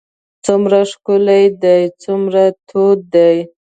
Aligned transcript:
څومره 0.45 0.79
ښکلی 0.91 1.43
دی 1.61 1.81
څومره 2.01 2.43
تود 2.67 2.99
دی. 3.13 3.35